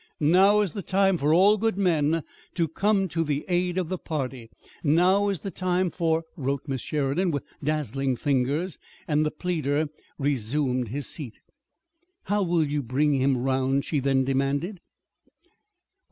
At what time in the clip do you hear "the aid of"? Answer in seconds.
3.23-3.87